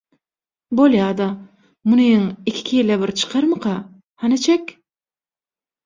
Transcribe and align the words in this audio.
–Bolýa-da. 0.79 1.27
Munyň 1.91 2.25
iki 2.55 2.65
kile 2.73 2.99
bir 3.05 3.17
çykarmyka, 3.23 3.79
hany 4.27 4.39
çek. 4.51 4.79